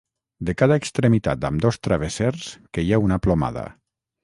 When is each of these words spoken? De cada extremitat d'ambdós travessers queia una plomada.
De 0.47 0.53
cada 0.61 0.77
extremitat 0.81 1.43
d'ambdós 1.43 1.79
travessers 1.89 2.49
queia 2.79 3.03
una 3.09 3.21
plomada. 3.29 3.71